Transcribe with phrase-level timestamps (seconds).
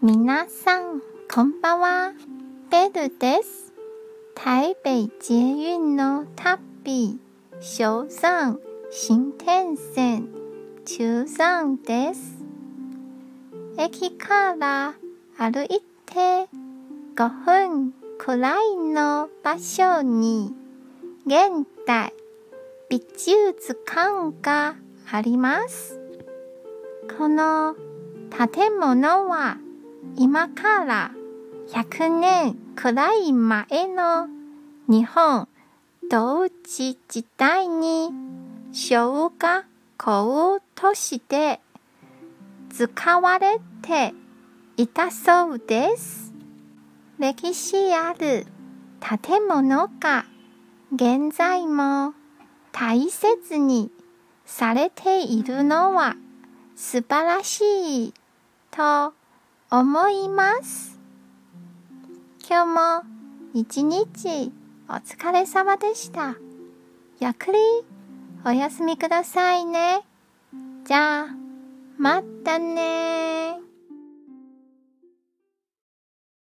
[0.00, 2.12] 皆さん、こんばんは。
[2.70, 3.74] ベルです。
[4.32, 7.18] 台北捷運の旅、
[7.58, 8.60] 小山
[8.92, 10.28] 新天線
[10.84, 12.36] 中山です。
[13.76, 14.94] 駅から
[15.36, 16.48] 歩いて
[17.16, 20.54] 5分くらいの場所に
[21.26, 22.12] 現代
[22.88, 24.76] 美術館が
[25.10, 25.98] あります。
[27.18, 27.74] この
[28.30, 29.58] 建物は
[30.16, 31.10] 今から
[31.68, 34.28] 100年くらい前の
[34.88, 35.48] 日本
[36.10, 38.10] 統治時代に
[38.72, 39.66] 小学
[39.98, 41.60] 校として
[42.70, 44.14] 使われて
[44.76, 46.32] いたそうです。
[47.18, 48.46] 歴史ある
[49.00, 50.24] 建物が
[50.94, 52.14] 現在も
[52.72, 53.90] 大切に
[54.46, 56.16] されているのは
[56.76, 58.14] 素晴らしい
[58.70, 59.12] と
[59.70, 60.98] 思います。
[62.48, 63.08] 今日も
[63.52, 64.50] 一日
[64.88, 66.36] お疲れ様でした。
[67.20, 67.58] ゆっくり
[68.46, 70.00] お休みくださいね。
[70.86, 71.26] じゃあ、
[71.98, 73.67] またね